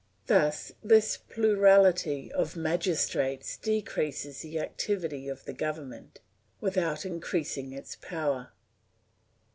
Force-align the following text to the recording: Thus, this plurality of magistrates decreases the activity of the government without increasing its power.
Thus, 0.25 0.71
this 0.83 1.15
plurality 1.15 2.31
of 2.31 2.55
magistrates 2.55 3.55
decreases 3.55 4.41
the 4.41 4.57
activity 4.59 5.27
of 5.27 5.45
the 5.45 5.53
government 5.53 6.21
without 6.59 7.05
increasing 7.05 7.71
its 7.71 7.95
power. 7.97 8.51